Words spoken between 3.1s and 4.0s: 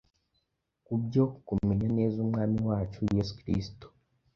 Yesu Kristo.